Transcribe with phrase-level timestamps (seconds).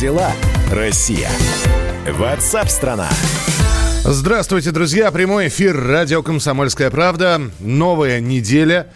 [0.00, 0.32] Дела,
[0.70, 1.30] Россия?
[2.08, 3.08] Ватсап-страна!
[4.04, 5.10] Здравствуйте, друзья!
[5.10, 7.40] Прямой эфир радио «Комсомольская правда».
[7.60, 8.88] Новая неделя.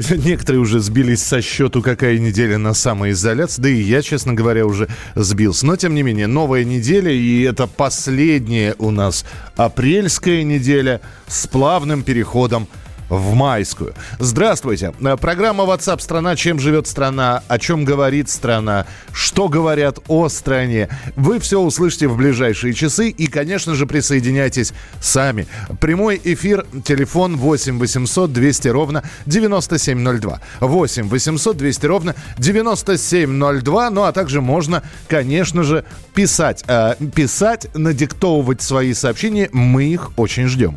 [0.10, 3.62] Некоторые уже сбились со счету, какая неделя на самоизоляции.
[3.62, 5.66] Да и я, честно говоря, уже сбился.
[5.66, 7.10] Но, тем не менее, новая неделя.
[7.12, 9.24] И это последняя у нас
[9.56, 12.68] апрельская неделя с плавным переходом
[13.10, 13.94] в майскую.
[14.18, 14.94] Здравствуйте.
[15.00, 16.36] Э, программа WhatsApp «Страна.
[16.36, 17.42] Чем живет страна?
[17.48, 18.86] О чем говорит страна?
[19.12, 23.10] Что говорят о стране?» Вы все услышите в ближайшие часы.
[23.10, 25.46] И, конечно же, присоединяйтесь сами.
[25.80, 30.40] Прямой эфир, телефон 8 800 200 ровно 9702.
[30.60, 33.90] 8 800 200 ровно 9702.
[33.90, 35.84] Ну, а также можно, конечно же,
[36.14, 36.64] писать.
[36.68, 39.50] Э, писать, надиктовывать свои сообщения.
[39.52, 40.76] Мы их очень ждем.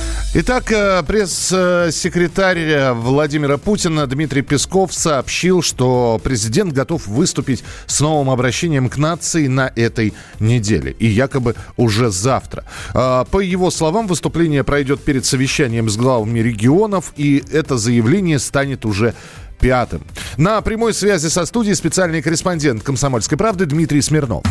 [0.33, 8.87] Итак, э, пресс-секретарь Владимира Путина Дмитрий Песков сообщил, что президент готов выступить с новым обращением
[8.87, 10.95] к нации на этой неделе.
[10.99, 12.63] И якобы уже завтра.
[12.93, 18.85] А, по его словам, выступление пройдет перед совещанием с главами регионов, и это заявление станет
[18.85, 19.13] уже
[19.59, 20.01] пятым.
[20.37, 24.43] На прямой связи со студией специальный корреспондент «Комсомольской правды» Дмитрий Смирнов.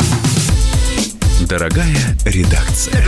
[1.48, 3.02] Дорогая редакция.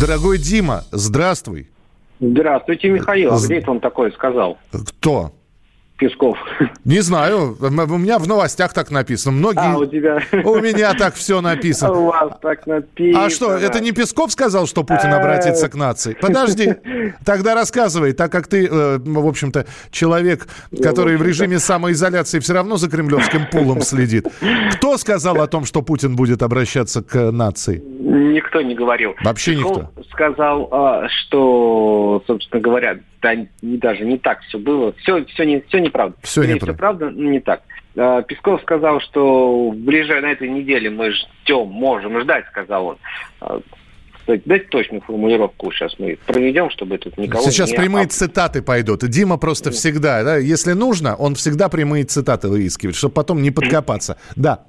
[0.00, 1.68] Дорогой Дима, здравствуй.
[2.20, 3.34] Здравствуйте, Михаил.
[3.34, 4.56] А где это он такое сказал?
[4.72, 5.34] Кто?
[6.00, 6.38] Песков.
[6.86, 9.36] Не знаю, у меня в новостях так написано.
[9.36, 9.74] Многие...
[9.74, 10.18] А, у тебя...
[10.32, 11.92] У меня так все написано.
[11.92, 13.26] У вас так написано.
[13.26, 16.16] А что, это не Песков сказал, что Путин обратится к нации?
[16.18, 16.74] Подожди,
[17.26, 20.48] тогда рассказывай, так как ты, э, в общем-то, человек,
[20.82, 24.26] который в режиме самоизоляции все равно за кремлевским пулом следит.
[24.72, 27.82] Кто сказал о том, что Путин будет обращаться к нации?
[28.00, 29.14] Никто не говорил.
[29.22, 29.90] Вообще никто.
[30.10, 34.92] сказал, а, что, собственно говоря, да, не, даже не так все было.
[35.02, 36.16] Все, все, не, все неправда.
[36.22, 36.72] Все Скорее неправда.
[36.72, 37.62] Все правда, но не так.
[37.96, 42.98] А, Песков сказал, что в ближайшей на этой неделе мы ждем, можем ждать, сказал он.
[43.40, 43.60] А,
[44.26, 47.76] Дайте точную формулировку сейчас мы проведем, чтобы тут никого Сейчас не...
[47.76, 49.00] прямые цитаты пойдут.
[49.08, 54.18] Дима просто всегда, да, если нужно, он всегда прямые цитаты выискивает, чтобы потом не подкопаться.
[54.36, 54.64] Да.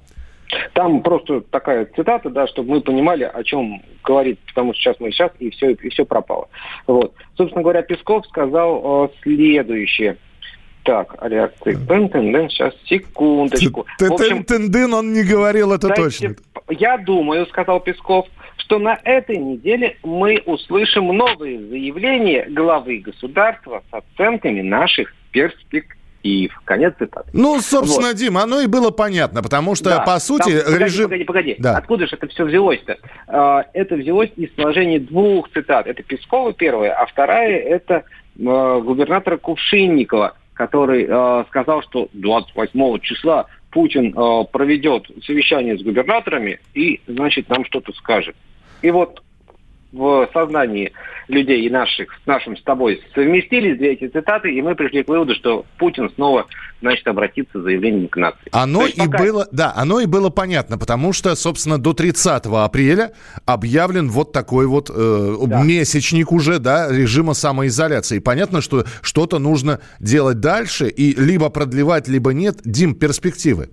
[0.74, 5.10] Там просто такая цитата, да, чтобы мы понимали, о чем говорит, потому что сейчас мы
[5.10, 6.48] сейчас, и все, и все пропало.
[6.86, 7.14] Вот.
[7.36, 10.18] Собственно говоря, Песков сказал э, следующее.
[10.84, 11.74] Так, а реакции.
[11.74, 13.86] Тен-тен-тен, сейчас, секундочку.
[13.98, 16.34] В общем, Тендын он не говорил, это точно.
[16.68, 18.26] Я думаю, сказал Песков,
[18.56, 26.52] что на этой неделе мы услышим новые заявления главы государства с оценками наших перспектив.
[26.64, 27.28] Конец цитаты.
[27.32, 31.04] Ну, собственно, Дим, оно и было понятно, потому что, Да, по сути, там- погоди, режим...
[31.04, 31.56] Погоди, погоди.
[31.58, 31.76] Да.
[31.76, 32.96] Откуда же это все взялось-то?
[33.26, 35.86] А, Это взялось из сложения двух цитат.
[35.86, 38.04] Это Пескова первая, а вторая это
[38.38, 40.36] э, губернатора Кувшинникова,
[40.66, 47.64] который э, сказал, что 28 числа Путин э, проведет совещание с губернаторами и, значит, нам
[47.64, 48.36] что-то скажет.
[48.80, 49.24] И вот
[49.92, 50.92] в сознании
[51.28, 55.08] людей и наших, с нашим с тобой совместились две эти цитаты, и мы пришли к
[55.08, 56.46] выводу, что Путин снова,
[56.80, 58.48] значит, обратится с заявлением к нации.
[58.52, 62.64] Оно есть и пока- было, да, оно и было понятно, потому что, собственно, до 30
[62.64, 63.12] апреля
[63.46, 65.62] объявлен вот такой вот э, Да.
[65.62, 68.18] месячник уже, да, режима самоизоляции.
[68.18, 72.56] Понятно, что что-то нужно делать дальше и либо продлевать, либо нет.
[72.64, 73.68] Дим, перспективы.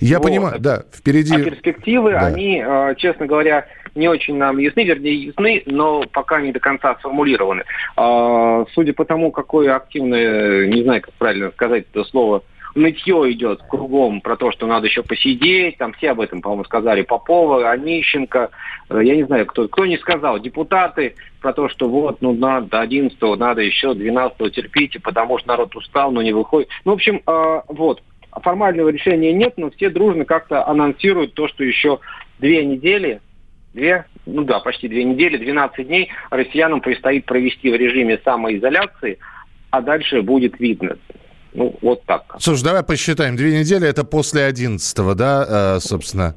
[0.00, 0.24] Я Вот.
[0.28, 1.34] понимаю, да, впереди.
[1.34, 2.26] А перспективы, Да.
[2.26, 3.66] они, э, честно говоря,
[3.96, 7.64] не очень нам ясны, вернее, ясны, но пока не до конца сформулированы.
[7.96, 12.42] А, Судя по тому, какое активное, не знаю, как правильно сказать это слово,
[12.76, 17.02] нытье идет кругом про то, что надо еще посидеть, там все об этом, по-моему, сказали,
[17.02, 18.50] Попова, Онищенко,
[18.90, 22.66] э, я не знаю, кто, кто не сказал, депутаты, про то, что вот, ну, надо
[22.66, 26.68] до 11 надо еще 12 терпите, потому что народ устал, но не выходит.
[26.84, 28.02] Ну, в общем, э, вот,
[28.42, 32.00] формального решения нет, но все дружно как-то анонсируют то, что еще
[32.38, 33.20] две недели,
[33.76, 39.18] две, ну да, почти две недели, 12 дней россиянам предстоит провести в режиме самоизоляции,
[39.70, 40.96] а дальше будет видно.
[41.52, 42.36] Ну, вот так.
[42.38, 43.36] Слушай, давай посчитаем.
[43.36, 46.34] Две недели это после 11 да, э, собственно.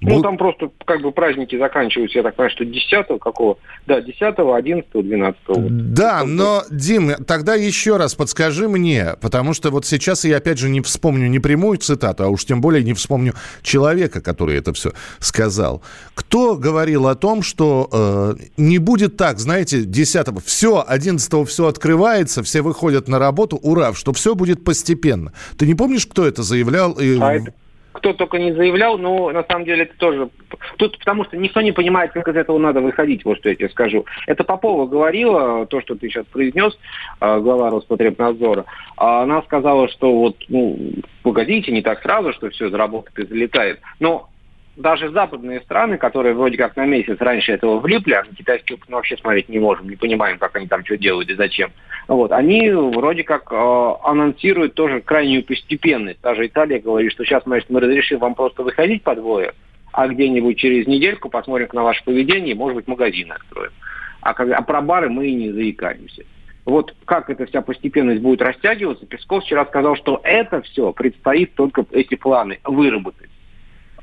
[0.00, 3.58] Ну, там просто как бы праздники заканчиваются, я так понимаю, что 10 какого?
[3.86, 5.40] Да, 10, 11, 12.
[5.48, 5.92] Вот.
[5.94, 10.68] Да, но, Дим, тогда еще раз подскажи мне, потому что вот сейчас я опять же
[10.68, 14.92] не вспомню не прямую цитату, а уж тем более не вспомню человека, который это все
[15.18, 15.82] сказал.
[16.14, 22.42] Кто говорил о том, что э, не будет так, знаете, 10 все, 11 все открывается,
[22.42, 25.32] все выходят на работу, ура, что все будет постепенно.
[25.56, 26.96] Ты не помнишь, кто это заявлял?
[26.98, 27.52] А это
[27.96, 30.30] кто только не заявлял, но на самом деле это тоже...
[30.78, 33.68] Тут потому что никто не понимает, как из этого надо выходить, вот что я тебе
[33.68, 34.04] скажу.
[34.26, 36.78] Это Попова говорила, то, что ты сейчас произнес,
[37.20, 38.64] а, глава Роспотребнадзора.
[38.96, 40.78] Она сказала, что вот, ну,
[41.22, 43.80] погодите, не так сразу, что все заработает и залетает.
[43.98, 44.28] Но
[44.76, 48.88] даже западные страны, которые вроде как на месяц раньше этого влипли, а на китайский опыт
[48.88, 51.70] мы вообще смотреть не можем, не понимаем, как они там что делают и зачем.
[52.08, 56.20] Вот, они вроде как э, анонсируют тоже крайнюю постепенность.
[56.20, 59.54] Даже Италия говорит, что сейчас, значит, мы разрешим вам просто выходить по двое,
[59.92, 63.72] а где-нибудь через недельку посмотрим на ваше поведение, может быть, магазины откроем.
[64.20, 66.22] А, как, а про бары мы и не заикаемся.
[66.64, 71.86] Вот как эта вся постепенность будет растягиваться, Песков вчера сказал, что это все предстоит только
[71.92, 73.30] эти планы выработать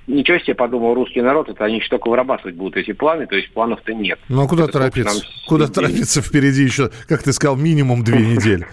[0.08, 3.52] ничего себе, подумал русский народ, это они еще только вырабатывать будут эти планы, то есть
[3.52, 4.20] планов-то нет.
[4.30, 5.24] Ну а куда это, торопиться?
[5.48, 8.68] Куда торопиться впереди еще, как ты сказал, минимум две недели.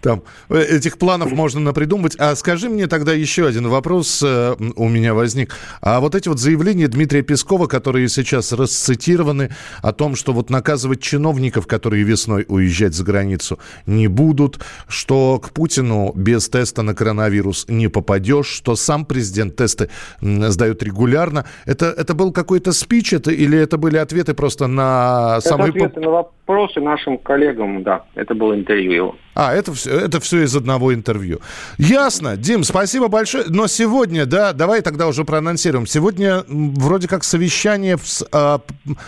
[0.00, 2.16] Там э, этих планов можно напридумывать.
[2.18, 5.54] А скажи мне тогда еще один вопрос э, у меня возник.
[5.80, 9.50] А вот эти вот заявления Дмитрия Пескова, которые сейчас расцитированы
[9.82, 15.50] о том, что вот наказывать чиновников, которые весной уезжать за границу, не будут, что к
[15.50, 19.90] Путину без теста на коронавирус не попадешь, что сам президент тесты
[20.20, 21.44] сдает задают регулярно.
[21.66, 25.70] Это, это был какой-то спич это, или это были ответы просто на самые...
[25.70, 28.04] Это ответы на вопросы нашим коллегам, да.
[28.14, 29.14] Это было интервью его.
[29.36, 31.40] А, это все, это все из одного интервью.
[31.76, 32.38] Ясно.
[32.38, 33.44] Дим, спасибо большое.
[33.48, 35.86] Но сегодня, да, давай тогда уже проанонсируем.
[35.86, 38.62] Сегодня вроде как совещание с, а,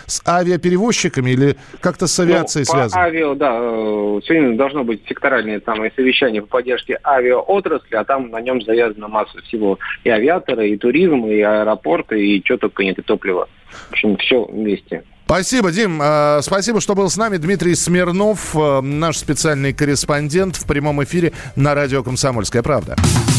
[0.05, 3.01] с авиаперевозчиками или как-то с авиацией ну, связано?
[3.01, 3.57] авиа, да.
[3.59, 9.07] Э, сегодня должно быть секторальное там совещание по поддержке авиаотрасли, а там на нем завязана
[9.07, 9.79] масса всего.
[10.03, 13.49] И авиаторы, и туризм, и аэропорты, и что только нет, и топливо.
[13.71, 15.03] В общем, все вместе.
[15.29, 16.01] Спасибо, Дим.
[16.01, 17.37] Э, спасибо, что был с нами.
[17.37, 22.95] Дмитрий Смирнов, э, наш специальный корреспондент в прямом эфире на радио «Комсомольская правда».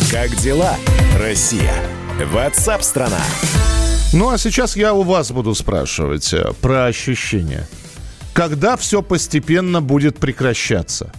[0.08, 0.76] Как дела,
[1.18, 1.74] Россия?
[2.32, 3.18] Ватсап-страна!
[4.12, 7.66] Ну, а сейчас я у вас буду спрашивать э, про ощущения.
[8.34, 11.12] Когда все постепенно будет прекращаться?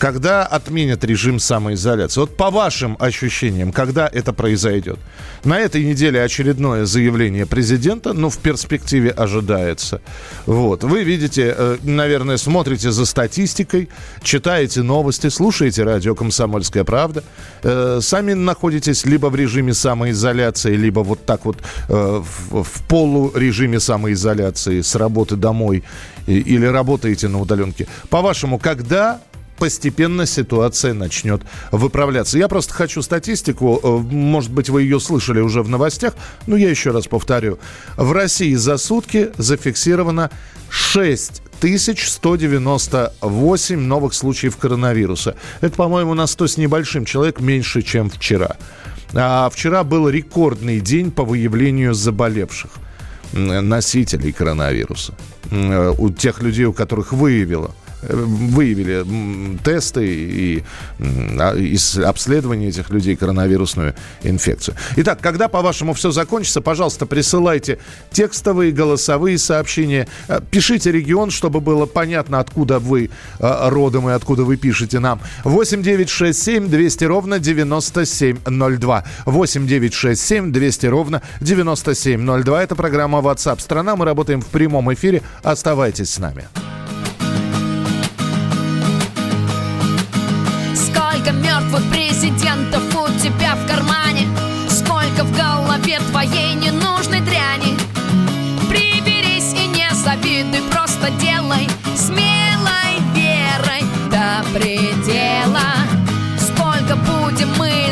[0.00, 2.20] Когда отменят режим самоизоляции?
[2.20, 4.98] Вот по вашим ощущениям, когда это произойдет?
[5.44, 10.00] На этой неделе очередное заявление президента, ну, в перспективе ожидается.
[10.46, 10.84] Вот.
[10.84, 13.90] Вы видите, э, наверное, смотрите за статистикой,
[14.22, 17.22] читаете новости, слушаете радио «Комсомольская правда».
[17.62, 21.58] Э, сами находитесь либо в режиме самоизоляции, либо вот так вот
[21.90, 25.84] э, в полурежиме самоизоляции с работы домой
[26.26, 27.86] или работаете на удаленке.
[28.08, 29.20] По-вашему, когда
[29.60, 32.36] постепенно ситуация начнет выправляться.
[32.38, 36.14] Я просто хочу статистику, э, может быть, вы ее слышали уже в новостях,
[36.48, 37.60] но я еще раз повторю.
[37.96, 40.30] В России за сутки зафиксировано
[40.70, 45.36] 6 1198 новых случаев коронавируса.
[45.60, 48.56] Это, по-моему, на 100 с небольшим человек меньше, чем вчера.
[49.12, 52.70] А вчера был рекордный день по выявлению заболевших
[53.32, 55.12] носителей коронавируса.
[55.50, 59.04] Э, у тех людей, у которых выявило выявили
[59.62, 60.64] тесты и,
[60.98, 64.76] а, и обследование этих людей коронавирусную инфекцию.
[64.96, 67.78] Итак, когда, по-вашему, все закончится, пожалуйста, присылайте
[68.10, 70.08] текстовые, голосовые сообщения.
[70.28, 75.20] Э, пишите регион, чтобы было понятно, откуда вы э, родом и откуда вы пишете нам.
[75.44, 79.04] 8 9 6 7 200 ровно 9702.
[79.26, 82.62] 8 9 6 7 200 ровно 9702.
[82.62, 83.96] Это программа WhatsApp страна.
[83.96, 85.22] Мы работаем в прямом эфире.
[85.42, 86.48] Оставайтесь с нами.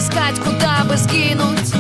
[0.08, 1.77] Искать, куда бы сгинуть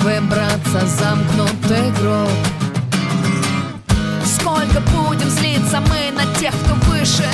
[0.00, 2.30] выбраться замкнутый гроб?
[4.24, 7.28] Сколько будем злиться мы на тех, кто выше?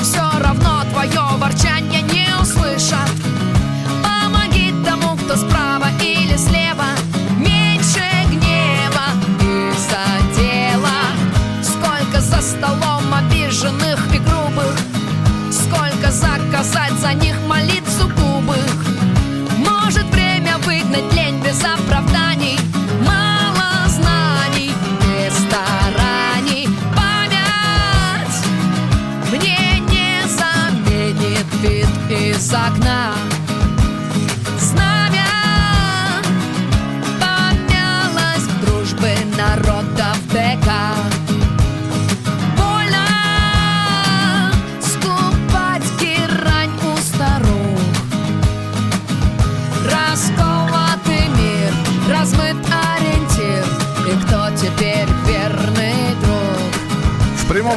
[0.00, 3.10] Все равно твое ворчание не услышат.
[4.02, 6.86] Помоги тому, кто справа или слева.
[7.38, 9.06] Меньше гнева
[9.40, 11.02] из-за дела
[11.62, 14.76] Сколько за столом обиженных и грубых?
[15.50, 17.88] Сколько заказать за них молитв
[32.54, 33.13] окна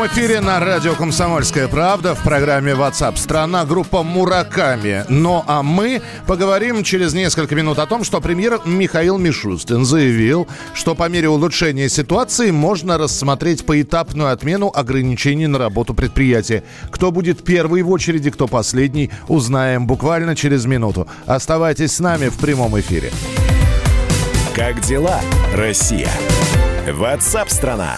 [0.08, 5.06] прямом эфире на радио «Комсомольская правда» в программе WhatsApp страна группа «Мураками».
[5.10, 10.96] Ну а мы поговорим через несколько минут о том, что премьер Михаил Мишустин заявил, что
[10.96, 16.64] по мере улучшения ситуации можно рассмотреть поэтапную отмену ограничений на работу предприятия.
[16.92, 21.08] Кто будет первый в очереди, кто последний, узнаем буквально через минуту.
[21.26, 23.12] Оставайтесь с нами в прямом эфире.
[24.56, 25.22] Как дела,
[25.54, 26.10] Россия?
[26.92, 27.98] Ватсап-страна!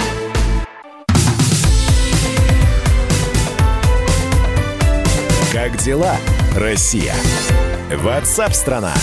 [5.51, 6.15] Как дела,
[6.55, 7.13] Россия?
[7.93, 8.93] Ватсап-страна!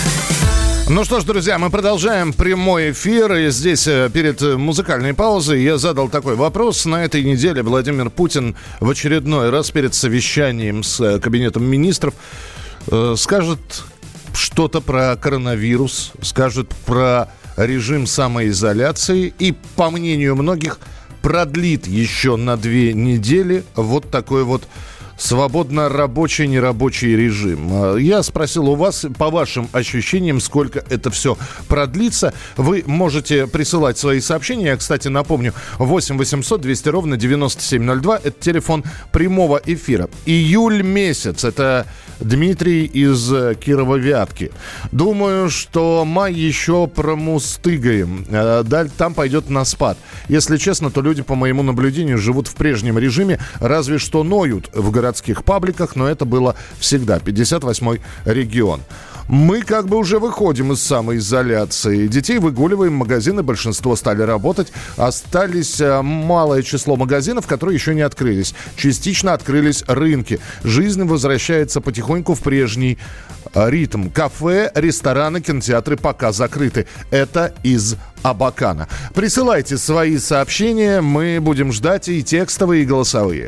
[0.89, 3.31] Ну что ж, друзья, мы продолжаем прямой эфир.
[3.33, 6.85] И здесь э, перед музыкальной паузой я задал такой вопрос.
[6.85, 12.15] На этой неделе Владимир Путин в очередной раз перед совещанием с э, Кабинетом министров
[12.87, 13.83] э, скажет
[14.33, 20.79] что-то про коронавирус, скажет про режим самоизоляции и, по мнению многих,
[21.21, 24.63] продлит еще на две недели вот такой вот
[25.19, 27.69] свободно рабочий, нерабочий режим.
[27.71, 32.33] А, Я спросил у вас, по вашим ощущениям, сколько это все продлится.
[32.57, 34.67] Вы можете присылать свои сообщения.
[34.67, 38.17] Я, кстати, напомню, 8 800 200 ровно 9702.
[38.23, 40.09] Это телефон прямого эфира.
[40.25, 41.43] Июль месяц.
[41.43, 41.85] Это
[42.19, 44.51] Дмитрий из э, Кирова-Вятки.
[44.91, 48.25] Думаю, что май еще промустыгаем.
[48.29, 49.97] Э, Даль там пойдет на спад.
[50.27, 54.91] Если честно, то люди, по моему наблюдению, живут в прежнем режиме, разве что ноют в
[55.09, 57.17] городских пабликах, но это было всегда.
[57.17, 58.81] 58-й регион.
[59.27, 62.07] Мы как бы уже выходим из самоизоляции.
[62.07, 64.71] Детей выгуливаем, магазины, большинство стали работать.
[64.97, 68.55] Остались э, малое число магазинов, которые еще не открылись.
[68.75, 70.39] Частично открылись рынки.
[70.63, 72.97] Жизнь возвращается потихоньку в прежний
[73.53, 74.09] э, ритм.
[74.09, 76.87] Кафе, рестораны, кинотеатры пока закрыты.
[77.11, 78.87] Это из Абакана.
[79.13, 83.47] Присылайте свои сообщения, мы будем ждать и текстовые, и голосовые.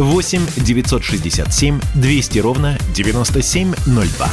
[0.00, 4.28] 8 967 200 ровно 9702.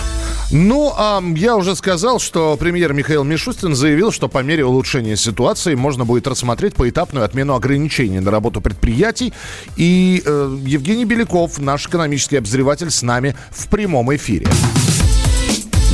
[0.51, 5.75] Ну, а я уже сказал, что премьер Михаил Мишустин заявил, что по мере улучшения ситуации
[5.75, 9.33] можно будет рассмотреть поэтапную отмену ограничений на работу предприятий.
[9.75, 14.47] И э, Евгений Беляков, наш экономический обозреватель, с нами в прямом эфире.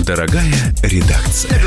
[0.05, 0.53] Дорогая
[0.83, 1.61] редакция.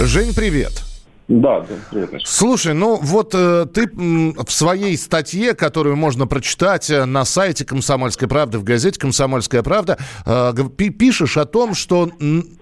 [0.00, 0.87] Жень, привет.
[1.28, 2.06] Да, да.
[2.24, 8.28] Слушай, ну вот э, ты в своей статье, которую можно прочитать э, на сайте «Комсомольской
[8.28, 10.54] правды», в газете «Комсомольская правда», э,
[10.98, 12.10] пишешь о том, что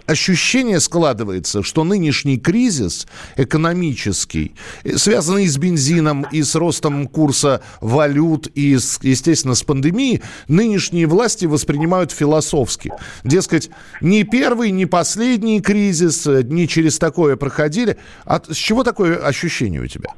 [0.07, 3.07] ощущение складывается, что нынешний кризис
[3.37, 10.23] экономический, э, связанный с бензином, и с ростом курса валют, и, с, естественно, с пандемией,
[10.49, 12.93] нынешние власти воспринимают философски.
[13.23, 13.71] Дескать,
[14.01, 17.97] не первый, не последний кризис, э, не через такое проходили.
[18.25, 20.11] А с чего такое ощущение у тебя?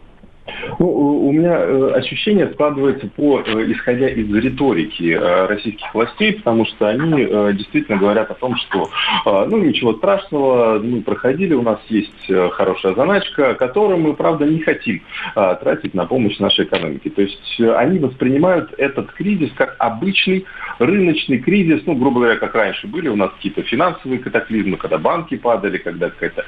[0.78, 6.66] Ну, у меня э, ощущение складывается по, э, исходя из риторики э, российских властей, потому
[6.66, 8.88] что они действительно говорят о том, что
[9.24, 15.02] ну ничего страшного, ну, проходили, у нас есть хорошая заначка, которую мы, правда, не хотим
[15.34, 17.10] тратить на помощь нашей экономике.
[17.10, 20.44] То есть они воспринимают этот кризис как обычный
[20.78, 25.36] рыночный кризис, ну, грубо говоря, как раньше были у нас какие-то финансовые катаклизмы, когда банки
[25.36, 26.44] падали, когда какая-то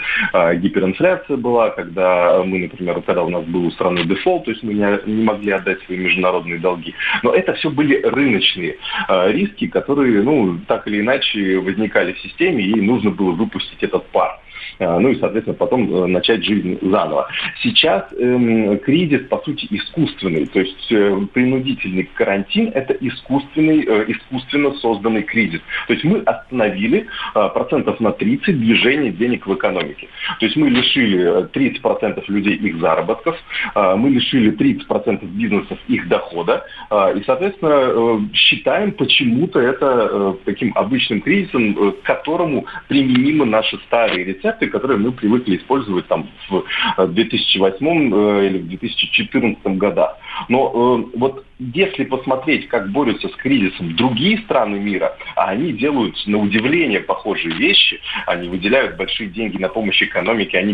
[0.57, 4.75] гиперинфляция была, когда мы, например, когда у нас был у страны дефолт, то есть мы
[4.75, 6.95] не, не могли отдать свои международные долги.
[7.23, 8.77] Но это все были рыночные
[9.09, 14.07] э, риски, которые, ну, так или иначе возникали в системе, и нужно было выпустить этот
[14.09, 14.39] пар.
[14.79, 17.29] А, ну и, соответственно, потом э, начать жизнь заново.
[17.63, 24.73] Сейчас эм, кризис, по сути, искусственный, то есть э, принудительный карантин– это искусственный, э, искусственно
[24.75, 25.61] созданный кризис.
[25.87, 30.09] То есть мы остановили э, процентов на 30 движения денег в экономике.
[30.39, 33.37] То есть мы лишили 30% э, людей их заработков,
[33.75, 40.35] э, мы лишили 30% бизнесов их дохода, э, и, соответственно, э, считаем почему-то это э,
[40.45, 46.29] таким обычным кризисом, э, к которому применимы наши старые рецепты, которые мы привыкли использовать там
[46.49, 50.17] в 2008 э, или в 2014 годах.
[50.49, 56.17] Но э, вот если посмотреть, как борются с кризисом другие страны мира, а они делают
[56.27, 60.73] на удивление похожие вещи, они выделяют большие деньги на помощь экономике, они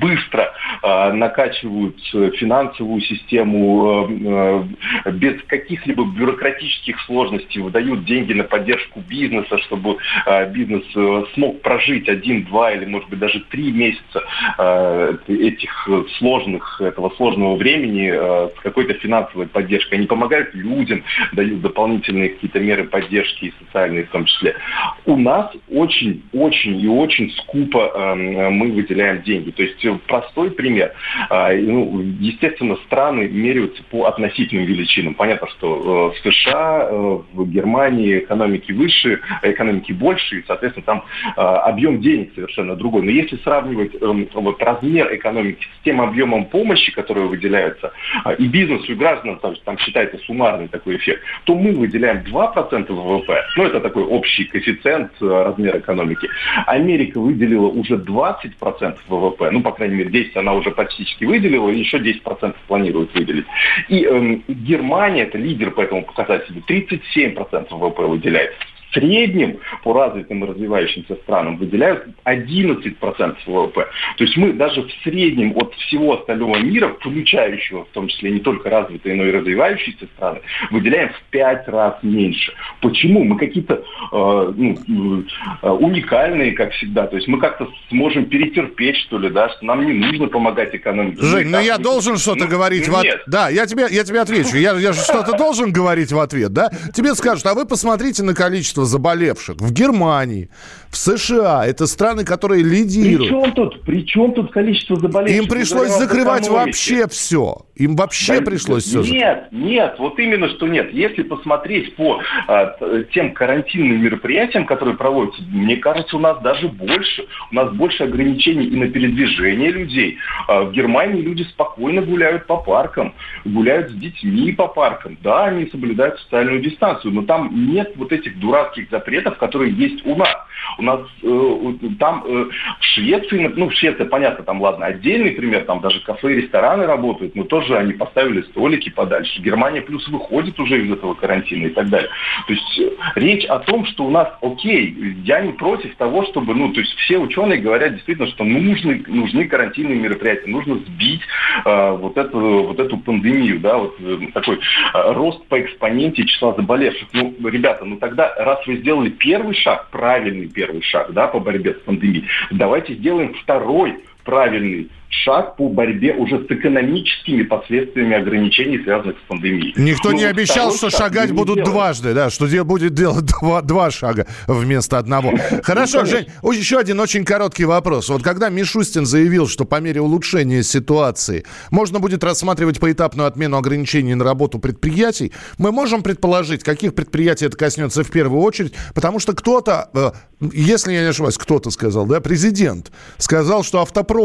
[0.00, 0.52] быстро
[0.82, 1.98] э, накачивают
[2.38, 4.64] финансовую систему э,
[5.06, 11.62] э, без каких-либо бюрократических сложностей, выдают деньги на поддержку бизнеса, чтобы э, бизнес э, смог
[11.62, 14.22] прожить один, два или, может быть, даже три месяца
[14.58, 15.88] э, этих
[16.18, 19.94] сложных, этого сложного времени э, с какой-то финансовой поддержкой.
[19.94, 21.02] Они помогают людям,
[21.32, 24.56] дают дополнительные какие-то меры поддержки и социальные в том числе.
[25.04, 28.14] У нас очень, очень и очень скупо э,
[28.50, 29.50] мы выделяем деньги.
[29.50, 30.92] То есть простой пример.
[31.30, 35.14] Э, ну, естественно, страны меряются по относительным величинам.
[35.14, 41.04] Понятно, что э, в США, э, в Германии экономики выше, экономики больше, и, соответственно, там
[41.36, 43.02] э, объем денег совершенно другой.
[43.02, 47.92] Но если сравнивать э, вот, размер экономики с тем объемом помощи, который выделяется,
[48.24, 52.92] э, и бизнесу, и гражданам, там, там считается суммарный такой эффект, то мы выделяем 2%
[52.92, 56.28] ВВП, ну это такой общий коэффициент э, размера экономики.
[56.66, 61.78] Америка выделила уже 20% ВВП, ну, по крайней мере, 10 она уже практически выделила, и
[61.78, 63.46] еще 10% планирует выделить.
[63.88, 68.54] И эм, Германия, это лидер по этому показателю, 37% ВВП выделяет
[68.92, 73.86] среднем по развитым и развивающимся странам выделяют 11% ВВП.
[74.16, 78.40] То есть мы даже в среднем от всего остального мира, включающего в том числе не
[78.40, 82.52] только развитые, но и развивающиеся страны, выделяем в 5 раз меньше.
[82.80, 83.24] Почему?
[83.24, 83.74] Мы какие-то
[84.12, 85.24] э, ну,
[85.62, 87.06] э, уникальные, как всегда.
[87.06, 91.18] То есть мы как-то сможем перетерпеть, что ли, да, что нам не нужно помогать экономике.
[91.20, 92.88] Жень, ну я должен что-то ну, говорить.
[92.88, 93.02] Ну, в...
[93.02, 93.22] Нет.
[93.26, 94.56] Да, я тебе, я тебе отвечу.
[94.56, 96.70] Я, я же что-то должен говорить в ответ, да?
[96.94, 100.50] Тебе скажут, а вы посмотрите на количество заболевших в Германии,
[100.90, 101.66] в США.
[101.66, 103.28] Это страны, которые лидируют.
[103.28, 105.42] При чем тут, при чем тут количество заболевших?
[105.42, 107.66] Им пришлось закрывать вообще все.
[107.76, 110.92] Им вообще да, пришлось все Нет, нет, вот именно что нет.
[110.94, 112.74] Если посмотреть по а,
[113.12, 117.26] тем карантинным мероприятиям, которые проводятся, мне кажется, у нас даже больше.
[117.50, 120.16] У нас больше ограничений и на передвижение людей.
[120.48, 125.18] А, в Германии люди спокойно гуляют по паркам, гуляют с детьми по паркам.
[125.22, 130.16] Да, они соблюдают социальную дистанцию, но там нет вот этих дурацких запретов, которые есть у
[130.16, 130.36] нас.
[130.78, 132.44] У нас э, там э,
[132.80, 136.86] в Швеции, ну в Швеции, понятно, там ладно, отдельный пример, там даже кафе и рестораны
[136.86, 139.40] работают, но тоже они поставили столики подальше.
[139.40, 142.10] Германия плюс выходит уже из этого карантина и так далее.
[142.46, 146.54] То есть э, речь о том, что у нас, окей, я не против того, чтобы,
[146.54, 151.22] ну, то есть все ученые говорят действительно, что нужны, нужны карантинные мероприятия, нужно сбить
[151.64, 156.54] э, вот, эту, вот эту пандемию, да, вот э, такой э, рост по экспоненте числа
[156.54, 157.08] заболевших.
[157.12, 161.74] Ну, ребята, ну тогда, раз вы сделали первый шаг, правильный первый шаг, да, по борьбе
[161.74, 169.16] с пандемией, давайте сделаем второй правильный шаг по борьбе уже с экономическими последствиями ограничений, связанных
[169.16, 169.72] с пандемией.
[169.76, 171.72] Никто Но не обещал, что шагать будут делаем.
[171.72, 175.32] дважды, да, что будет делать два, два шага вместо одного.
[175.62, 178.08] Хорошо, Жень, еще один очень короткий вопрос.
[178.08, 184.14] Вот когда Мишустин заявил, что по мере улучшения ситуации можно будет рассматривать поэтапную отмену ограничений
[184.14, 189.34] на работу предприятий, мы можем предположить, каких предприятий это коснется в первую очередь, потому что
[189.34, 190.10] кто-то, э,
[190.52, 194.15] если я не ошибаюсь, кто-то сказал, да, президент сказал, что автопром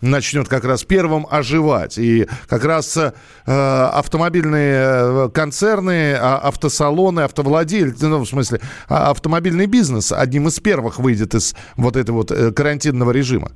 [0.00, 1.98] начнет как раз первым оживать.
[1.98, 3.12] И как раз э,
[3.46, 10.98] автомобильные э, концерны, а, автосалоны, автовладельцы, ну, в смысле, а, автомобильный бизнес одним из первых
[10.98, 13.52] выйдет из вот этого вот э, карантинного режима.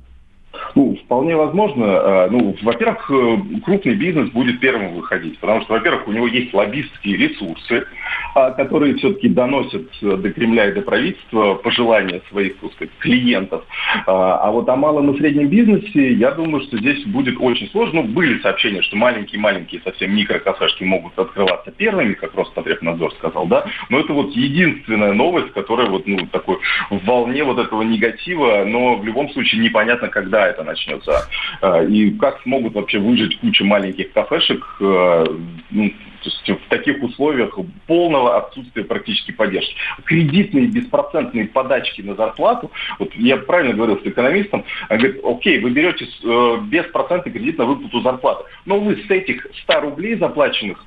[1.11, 1.83] Вполне возможно.
[1.83, 6.53] Э, ну, во-первых, э, крупный бизнес будет первым выходить, потому что, во-первых, у него есть
[6.53, 7.85] лоббистские ресурсы,
[8.33, 13.65] а, которые все-таки доносят до Кремля и до правительства пожелания своих, сказать, клиентов.
[14.07, 18.03] А, а вот о малом и среднем бизнесе, я думаю, что здесь будет очень сложно.
[18.03, 23.99] Ну, были сообщения, что маленькие-маленькие совсем микрокафешки могут открываться первыми, как Роспотребнадзор сказал, да, но
[23.99, 29.03] это вот единственная новость, которая вот, ну, такой в волне вот этого негатива, но в
[29.03, 31.00] любом случае непонятно, когда это начнется.
[31.61, 37.57] А, и как смогут вообще выжить куча маленьких кафешек, ну, то есть в таких условиях
[37.87, 39.75] полного отсутствия практически поддержки.
[40.05, 45.71] Кредитные беспроцентные подачки на зарплату, вот я правильно говорил с экономистом, он говорит, окей, вы
[45.71, 50.85] берете э, беспроцентный кредит на выплату зарплаты, но вы с этих 100 рублей заплаченных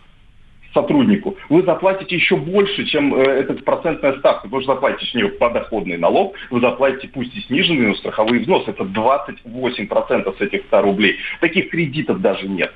[0.74, 4.42] сотруднику, вы заплатите еще больше, чем э, эта процентная ставка.
[4.42, 8.70] Потому что заплатите с нее подоходный налог, вы заплатите пусть и сниженный, но страховые взносы.
[8.70, 11.16] Это 28% с этих 100 рублей.
[11.40, 12.72] Таких кредитов даже нет.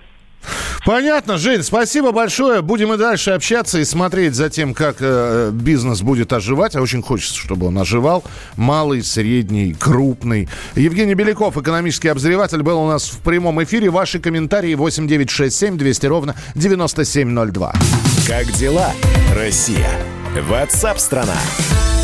[0.89, 2.63] Понятно, Жень, спасибо большое.
[2.63, 6.77] Будем и дальше общаться и смотреть за тем, как э, бизнес будет оживать.
[6.77, 8.25] А очень хочется, чтобы он оживал.
[8.57, 10.49] Малый, средний, крупный.
[10.77, 13.91] Евгений Беляков, экономический обозреватель, был у нас в прямом эфире.
[13.91, 17.75] Ваши комментарии 8967 200 ровно 9702.
[18.27, 18.91] Как дела,
[19.37, 19.91] Россия?
[20.49, 21.37] Ватсап-страна!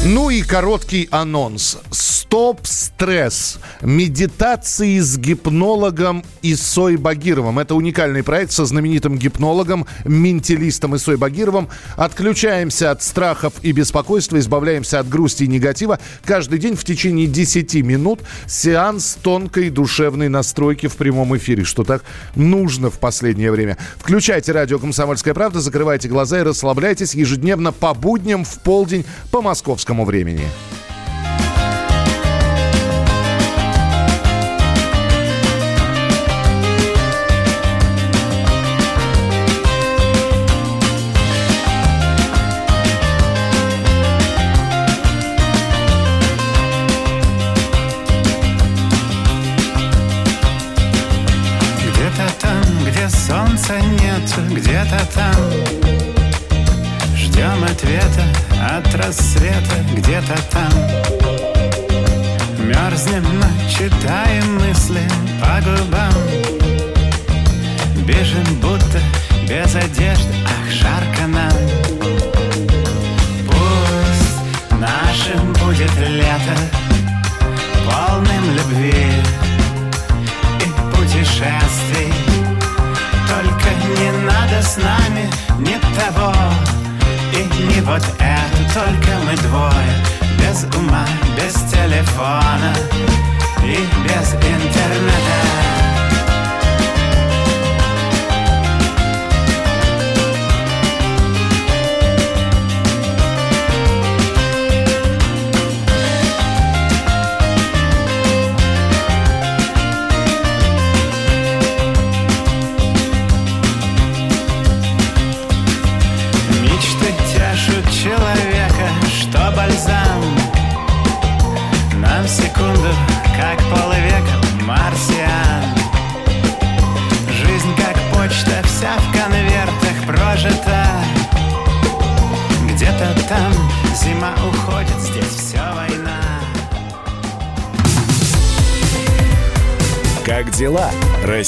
[0.07, 1.79] Ну и короткий анонс.
[1.91, 3.59] Стоп-стресс.
[3.81, 7.59] Медитации с гипнологом Исой Багировым.
[7.59, 11.71] Это уникальный проект со знаменитым гипнологом, менталистом Исой Багировым.
[11.97, 15.99] Отключаемся от страхов и беспокойства, избавляемся от грусти и негатива.
[16.25, 22.05] Каждый день в течение 10 минут сеанс тонкой душевной настройки в прямом эфире, что так
[22.35, 23.79] нужно в последнее время.
[23.97, 29.94] Включайте радио «Комсомольская правда», закрывайте глаза и расслабляйтесь ежедневно по будням в полдень по московскому
[29.95, 30.49] московскому времени.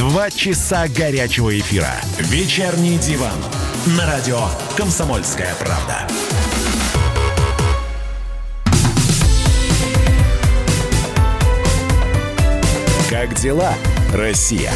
[0.00, 1.92] Два часа горячего эфира.
[2.20, 3.36] Вечерний диван.
[3.98, 4.40] На радио
[4.74, 6.08] «Комсомольская правда».
[13.10, 13.74] Как дела,
[14.14, 14.72] Россия?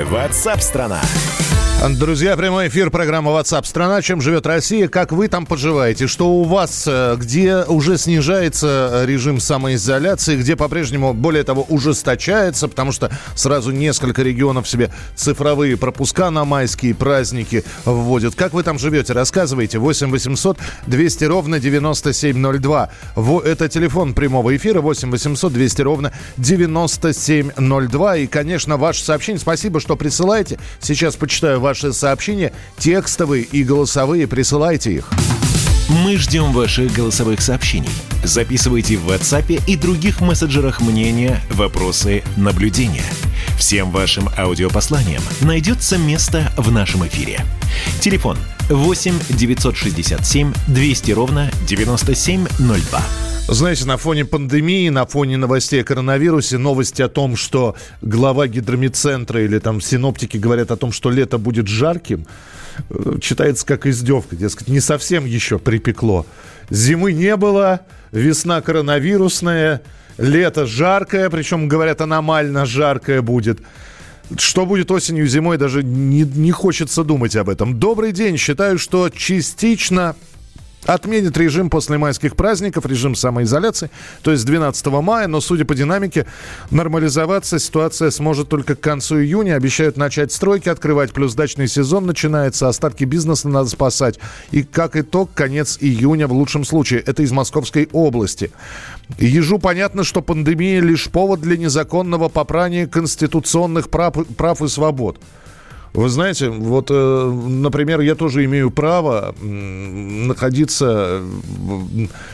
[0.00, 1.00] Ватсап-страна!
[1.88, 4.02] Друзья, прямой эфир программы WhatsApp страна.
[4.02, 4.86] Чем живет Россия?
[4.86, 6.08] Как вы там поживаете?
[6.08, 12.92] Что у вас, э, где уже снижается режим самоизоляции, где по-прежнему, более того, ужесточается, потому
[12.92, 18.34] что сразу несколько регионов себе цифровые пропуска на майские праздники вводят.
[18.34, 19.14] Как вы там живете?
[19.14, 19.78] Рассказывайте.
[19.78, 22.90] 8 800 200 ровно 9702.
[23.46, 28.16] Это телефон прямого эфира 8 800 200 ровно 9702.
[28.16, 29.40] И, конечно, ваше сообщение.
[29.40, 30.58] Спасибо, что присылаете.
[30.80, 35.08] Сейчас почитаю ваши сообщения, текстовые и голосовые, присылайте их.
[35.88, 37.90] Мы ждем ваших голосовых сообщений.
[38.24, 43.04] Записывайте в WhatsApp и других мессенджерах мнения, вопросы, наблюдения.
[43.56, 47.44] Всем вашим аудиопосланиям найдется место в нашем эфире.
[48.00, 48.36] Телефон
[48.68, 53.29] 8 967 200 ровно 9702.
[53.52, 59.42] Знаете, на фоне пандемии, на фоне новостей о коронавирусе, новости о том, что глава гидромедцентра
[59.42, 62.26] или там синоптики говорят о том, что лето будет жарким,
[62.90, 64.36] э, читается как издевка.
[64.36, 66.26] Дескать, не совсем еще припекло.
[66.70, 67.80] Зимы не было,
[68.12, 69.82] весна коронавирусная,
[70.16, 73.58] лето жаркое, причем, говорят, аномально жаркое будет.
[74.38, 77.80] Что будет осенью зимой, даже не, не хочется думать об этом.
[77.80, 78.36] Добрый день.
[78.36, 80.14] Считаю, что частично
[80.86, 83.90] Отменит режим после майских праздников, режим самоизоляции,
[84.22, 86.26] то есть 12 мая, но, судя по динамике,
[86.70, 89.56] нормализоваться ситуация сможет только к концу июня.
[89.56, 94.18] Обещают начать стройки, открывать, плюс дачный сезон начинается, остатки бизнеса надо спасать.
[94.52, 97.00] И, как итог, конец июня в лучшем случае.
[97.00, 98.50] Это из Московской области.
[99.18, 105.18] Ежу понятно, что пандемия лишь повод для незаконного попрания конституционных прав, прав и свобод.
[105.92, 111.20] Вы знаете, вот, э, например, я тоже имею право находиться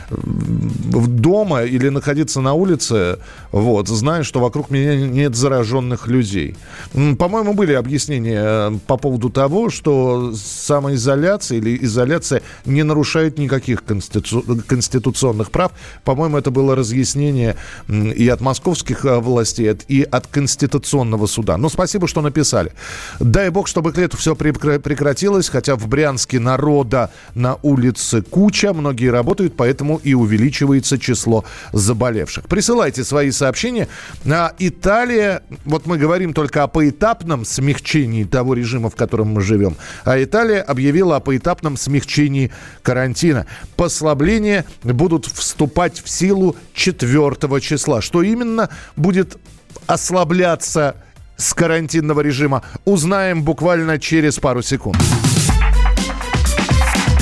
[0.09, 3.17] в дома или находиться на улице,
[3.51, 6.55] вот, зная, что вокруг меня нет зараженных людей.
[6.93, 14.43] По-моему, были объяснения э, по поводу того, что самоизоляция или изоляция не нарушает никаких конститу...
[14.67, 15.71] конституционных прав.
[16.03, 17.55] По-моему, это было разъяснение
[17.87, 21.57] и от московских э, властей, и от Конституционного суда.
[21.57, 22.71] Но спасибо, что написали.
[23.19, 28.73] Дай Дай бог, чтобы к лету все прекратилось, хотя в Брянске народа на улице куча,
[28.73, 32.43] многие работают, поэтому и увеличивается число заболевших.
[32.49, 33.87] Присылайте свои сообщения.
[34.29, 39.77] А Италия, вот мы говорим только о поэтапном смягчении того режима, в котором мы живем,
[40.03, 43.45] а Италия объявила о поэтапном смягчении карантина.
[43.77, 48.01] Послабления будут вступать в силу 4 числа.
[48.01, 49.37] Что именно будет
[49.85, 50.97] ослабляться
[51.37, 52.63] с карантинного режима.
[52.85, 54.97] Узнаем буквально через пару секунд.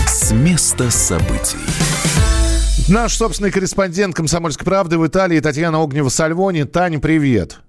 [0.07, 1.57] С места событий.
[2.87, 6.65] Наш собственный корреспондент «Комсомольской правды» в Италии Татьяна Огнева-Сальвони.
[6.65, 7.59] Таня, привет.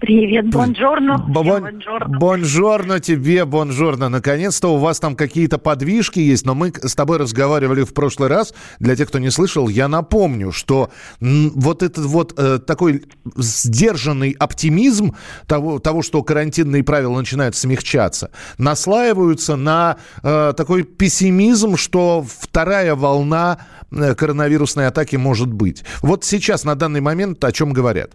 [0.00, 1.18] Привет, бонжорно.
[1.18, 1.82] Бон,
[2.20, 4.08] бонжорно тебе, бонжорно.
[4.08, 8.54] Наконец-то у вас там какие-то подвижки есть, но мы с тобой разговаривали в прошлый раз.
[8.78, 15.16] Для тех, кто не слышал, я напомню, что вот этот вот э, такой сдержанный оптимизм
[15.48, 23.58] того, того, что карантинные правила начинают смягчаться, наслаиваются на э, такой пессимизм, что вторая волна
[23.90, 25.82] э, коронавирусной атаки может быть.
[26.02, 28.12] Вот сейчас, на данный момент, о чем говорят?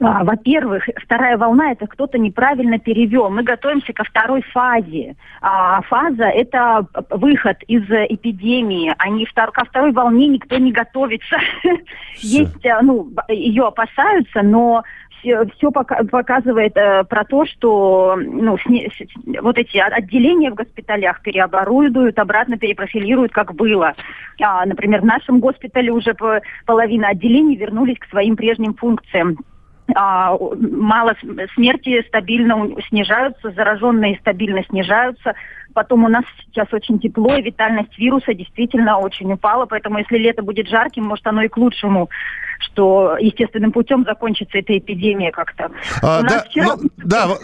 [0.00, 3.30] А, во-первых, вторая волна это кто-то неправильно перевел.
[3.30, 5.16] Мы готовимся ко второй фазе.
[5.40, 8.94] А фаза это выход из эпидемии.
[9.08, 9.52] Не втор...
[9.52, 11.36] ко второй волне никто не готовится.
[12.16, 14.82] Есть, э, ну, ее опасаются, но
[15.18, 18.90] все, все показывает э, про то, что ну, сни,
[19.40, 23.94] вот эти отделения в госпиталях переоборудуют, обратно перепрофилируют, как было.
[24.42, 26.14] А, например, в нашем госпитале уже
[26.66, 29.38] половина отделений вернулись к своим прежним функциям
[29.94, 31.14] а, мало
[31.54, 35.34] смерти стабильно снижаются, зараженные стабильно снижаются.
[35.76, 40.42] Потом у нас сейчас очень тепло, и витальность вируса действительно очень упала, поэтому если лето
[40.42, 42.08] будет жарким, может оно и к лучшему
[42.58, 45.70] что естественным путем закончится эта эпидемия как-то.
[46.02, 46.76] А, да, вчера...
[46.76, 47.36] ну, да,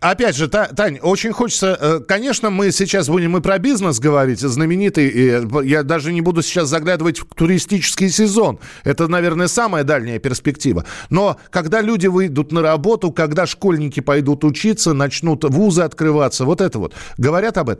[0.00, 0.10] а?
[0.10, 5.08] опять же, Тань, очень хочется, э, конечно, мы сейчас будем и про бизнес говорить, знаменитый,
[5.08, 10.84] и я даже не буду сейчас заглядывать в туристический сезон, это, наверное, самая дальняя перспектива,
[11.10, 16.78] но когда люди выйдут на работу, когда школьники пойдут учиться, начнут вузы открываться, вот это
[16.78, 17.77] вот, говорят об этом?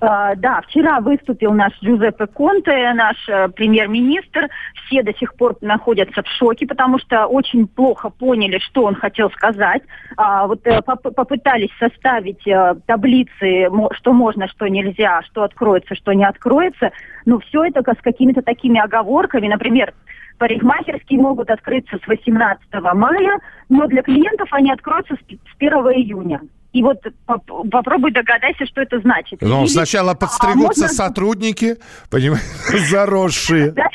[0.00, 4.48] Uh, да, вчера выступил наш Джузеппе Конте, наш uh, премьер-министр.
[4.86, 9.30] Все до сих пор находятся в шоке, потому что очень плохо поняли, что он хотел
[9.30, 9.82] сказать.
[10.16, 16.24] Uh, вот поп попытались составить uh, таблицы, что можно, что нельзя, что откроется, что не
[16.24, 16.92] откроется.
[17.24, 19.48] Но все это с какими-то такими оговорками.
[19.48, 19.92] Например,
[20.38, 22.62] парикмахерские могут открыться с 18
[22.94, 26.40] мая, но для клиентов они откроются с 1 июня.
[26.72, 29.40] И вот поп- попробуй догадайся, что это значит.
[29.40, 31.76] Ну, Или- сначала а, подстригутся можно- сотрудники,
[32.10, 32.46] понимаете,
[32.90, 33.70] заросшие.
[33.72, 33.88] Да.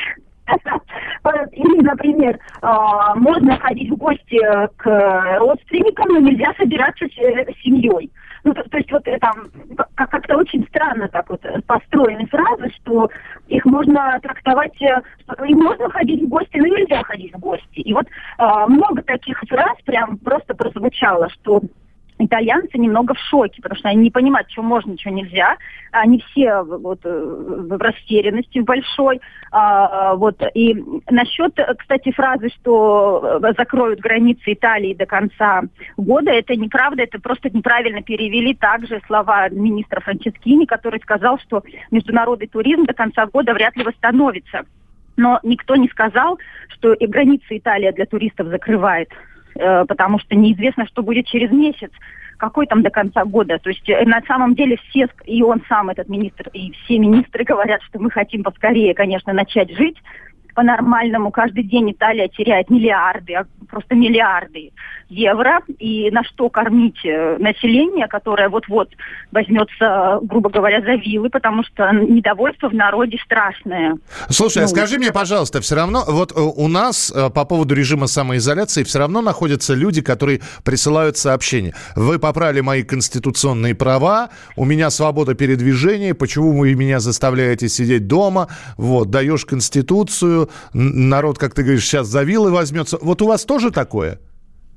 [1.53, 4.39] Или, например, а, можно ходить в гости
[4.77, 8.11] к родственникам, но нельзя собираться с э, семьей.
[8.43, 9.35] Ну, то, то есть вот э, там
[9.95, 13.09] как- как-то очень странно так вот э, построены фразы, что
[13.47, 17.79] их можно трактовать, э, что им можно ходить в гости, но нельзя ходить в гости.
[17.79, 18.05] И вот
[18.37, 21.61] а, много таких фраз прям просто прозвучало, что
[22.25, 25.57] итальянцы немного в шоке, потому что они не понимают, что можно, что нельзя.
[25.91, 29.21] Они все вот э, в растерянности большой.
[29.51, 30.75] А, вот и
[31.09, 35.63] насчет, э, кстати, фразы, что э, закроют границы Италии до конца
[35.97, 42.47] года, это неправда, это просто неправильно перевели также слова министра Франческини, который сказал, что международный
[42.47, 44.63] туризм до конца года вряд ли восстановится.
[45.15, 49.09] Но никто не сказал, что и границы Италия для туристов закрывает
[49.55, 51.91] э, потому что неизвестно, что будет через месяц,
[52.37, 53.57] какой там до конца года.
[53.59, 57.43] То есть э, на самом деле все, и он сам, этот министр, и все министры
[57.45, 59.97] говорят, что мы хотим поскорее, конечно, начать жить
[60.53, 61.31] по-нормальному.
[61.31, 64.71] Каждый день Италия теряет миллиарды, а просто миллиарды
[65.13, 65.61] евро.
[65.79, 68.89] И на что кормить э, население, которое вот-вот
[69.31, 73.97] возьмется, грубо говоря, за вилы, потому что недовольство в народе страшное.
[74.29, 77.75] Слушай, а Ну, скажи мне, пожалуйста, все равно, вот э, у нас э, по поводу
[77.75, 81.73] режима самоизоляции все равно находятся люди, которые присылают сообщения.
[81.95, 88.47] Вы попрали мои конституционные права, у меня свобода передвижения, почему вы меня заставляете сидеть дома,
[88.77, 92.97] вот, даешь конституцию, народ, как ты говоришь, сейчас за вилы возьмется.
[93.01, 94.19] Вот у вас тоже такое?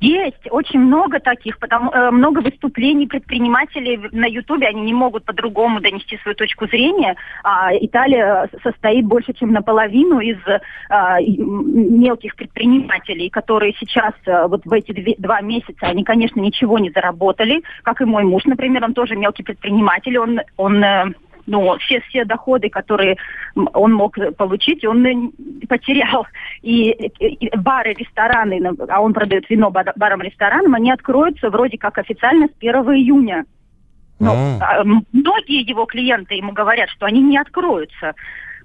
[0.01, 5.81] Есть очень много таких, потому э, много выступлений предпринимателей на Ютубе, они не могут по-другому
[5.81, 7.17] донести свою точку зрения.
[7.43, 10.37] А Италия состоит больше, чем наполовину из
[10.91, 16.79] а, мелких предпринимателей, которые сейчас э, вот в эти две- два месяца, они, конечно, ничего
[16.79, 20.85] не заработали, как и мой муж, например, он тоже мелкий предприниматель, он, он
[21.47, 23.17] э, ну, все, все доходы, которые
[23.55, 25.33] он мог получить, он
[25.69, 26.27] потерял.
[26.63, 31.99] И, и бары, рестораны, а он продает вино бар- барам, ресторанам, они откроются вроде как
[31.99, 33.45] официально с 1 июня.
[34.19, 34.59] Но О.
[34.61, 38.15] а, м, многие его клиенты ему говорят, что они не откроются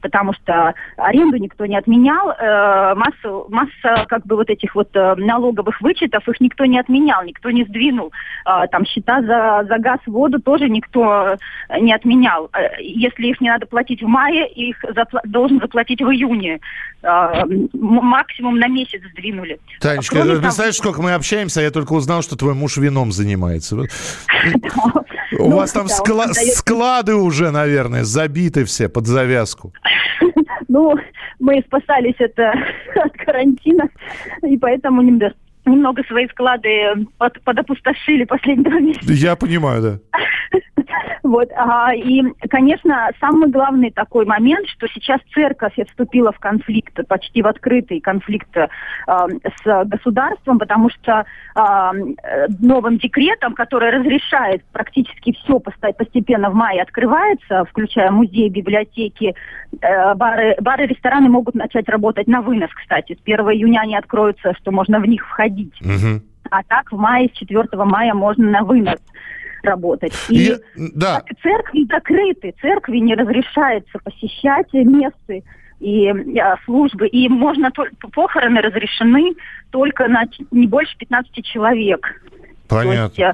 [0.01, 5.15] потому что аренду никто не отменял, э, массу, масса как бы вот этих вот э,
[5.15, 8.11] налоговых вычетов, их никто не отменял, никто не сдвинул.
[8.45, 11.37] А, там счета за, за газ, воду тоже никто
[11.69, 12.49] э, не отменял.
[12.53, 16.59] Э, Если их не надо платить в мае, их запла- должен заплатить в июне.
[17.03, 19.59] М- максимум на месяц сдвинули.
[19.79, 23.11] Танечка, Кроме ты того- представляешь, сколько мы общаемся, я только узнал, что твой муж вином
[23.11, 23.75] занимается.
[25.39, 29.73] У Ну, вас там склады уже, наверное, забиты все под завязку.
[30.71, 30.95] Ну,
[31.39, 32.53] мы спасались это
[32.95, 33.89] от карантина,
[34.41, 35.33] и поэтому немного,
[35.65, 39.11] немного свои склады под, подопустошили последние два месяца.
[39.11, 39.99] Я понимаю, да.
[41.23, 47.41] Вот, а, и, конечно, самый главный такой момент, что сейчас церковь вступила в конфликт, почти
[47.41, 48.67] в открытый конфликт э,
[49.07, 51.93] с государством, потому что а,
[52.59, 59.35] новым декретом, который разрешает практически все постепенно в мае открывается, включая музеи, библиотеки,
[59.81, 63.13] э, бары, бары, рестораны могут начать работать на вынос, кстати.
[63.13, 65.73] С 1 июня они откроются, что можно в них входить.
[65.81, 66.23] Мгм.
[66.49, 68.99] А так в мае, с 4 мая можно на вынос
[69.63, 70.13] работать.
[70.29, 71.23] И- да.
[71.41, 75.43] Церкви закрыты, церкви не разрешается посещать мессы
[75.79, 79.33] и э, службы, и можно только похороны разрешены
[79.71, 82.21] только на не больше 15 человек.
[82.67, 83.23] То есть, Понятно.
[83.23, 83.33] э,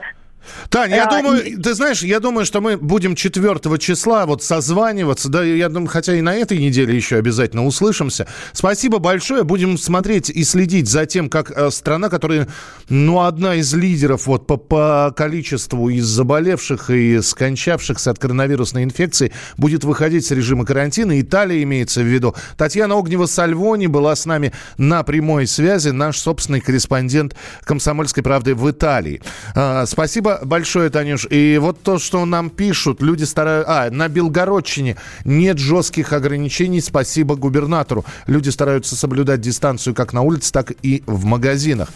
[0.69, 4.43] Таня, я А, думаю, и- ты знаешь, я думаю, что мы будем 4 числа вот
[4.43, 8.27] созваниваться, да, я думаю, хотя и на этой неделе еще обязательно услышимся.
[8.53, 12.47] Спасибо большое, будем смотреть и следить за тем, как э, страна, которая,
[12.89, 19.31] ну, одна из лидеров вот по, по количеству из заболевших и скончавшихся от коронавирусной инфекции,
[19.57, 21.19] будет выходить с режима карантина.
[21.19, 22.35] Италия имеется в виду.
[22.57, 29.21] Татьяна Огнева-Сальвони была с нами на прямой связи, наш собственный корреспондент «Комсомольской правды» в Италии.
[29.55, 31.27] А, спасибо большое, Танюш.
[31.29, 33.85] И вот то, что нам пишут, люди стараются...
[33.85, 38.05] А, на Белгородчине нет жестких ограничений, спасибо губернатору.
[38.27, 41.89] Люди стараются соблюдать дистанцию как на улице, так и в магазинах.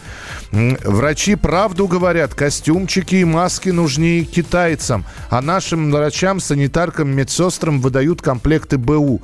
[0.50, 8.78] Врачи правду говорят, костюмчики и маски нужнее китайцам, а нашим врачам, санитаркам, медсестрам выдают комплекты
[8.78, 9.20] БУ.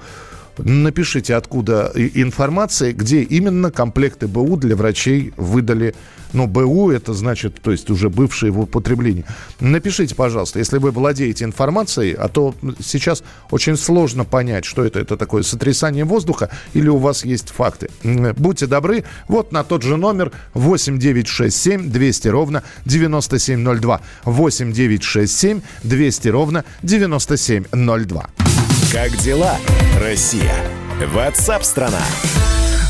[0.58, 5.94] Напишите, откуда информация, где именно комплекты БУ для врачей выдали.
[6.32, 9.24] Ну, БУ это значит, то есть уже бывшие в употреблении.
[9.60, 15.16] Напишите, пожалуйста, если вы владеете информацией, а то сейчас очень сложно понять, что это, это
[15.16, 17.88] такое сотрясание воздуха или у вас есть факты.
[18.36, 24.00] Будьте добры, вот на тот же номер 8967 200 ровно 9702.
[24.24, 28.47] 8967 200 ровно 9702.
[28.92, 29.58] Как дела,
[30.00, 30.54] Россия?
[31.12, 32.00] Ватсап-страна!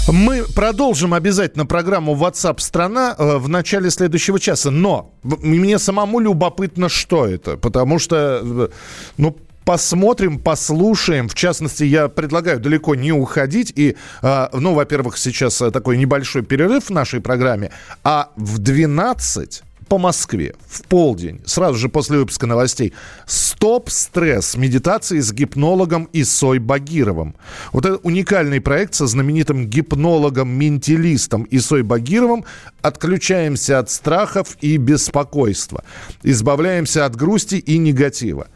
[0.07, 4.71] Мы продолжим обязательно программу WhatsApp страна э, в начале следующего часа.
[4.71, 7.57] Но мне самому любопытно, что это.
[7.57, 8.69] Потому что, э,
[9.17, 11.29] ну, посмотрим, послушаем.
[11.29, 13.73] В частности, я предлагаю далеко не уходить.
[13.75, 17.73] И, э, ну, во-первых, сейчас такой небольшой перерыв в нашей программе.
[18.05, 22.93] А в 12 по Москве в полдень, сразу же после выпуска новостей,
[23.27, 24.57] «Стоп-стресс.
[24.57, 27.35] Медитации с гипнологом Исой Багировым».
[27.73, 32.45] Вот это уникальный проект со знаменитым гипнологом-менталистом Исой Багировым.
[32.83, 35.85] Отключаемся от страхов и беспокойства.
[36.23, 38.49] Избавляемся от грусти и негатива.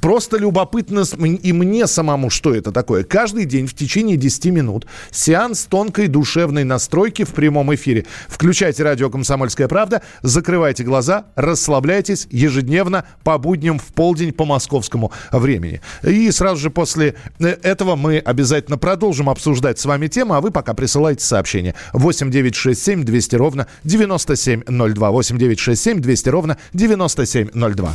[0.00, 1.04] Просто любопытно
[1.42, 3.04] и мне самому, что это такое.
[3.04, 8.06] Каждый день в течение 10 минут сеанс тонкой душевной настройки в прямом эфире.
[8.28, 15.80] Включайте радио «Комсомольская правда», закрывайте глаза, расслабляйтесь ежедневно по будням в полдень по московскому времени.
[16.02, 20.50] И сразу же после э, этого мы обязательно продолжим обсуждать с вами тему, а вы
[20.50, 21.74] пока присылайте сообщение.
[21.92, 25.10] 8 9 6 7 200 ровно 9702.
[25.10, 27.94] 8 9 6 7 200 ровно 9702.